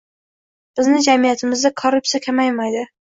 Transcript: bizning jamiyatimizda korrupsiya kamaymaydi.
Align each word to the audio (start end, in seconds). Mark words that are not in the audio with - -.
bizning 0.79 1.03
jamiyatimizda 1.07 1.73
korrupsiya 1.85 2.23
kamaymaydi. 2.29 2.83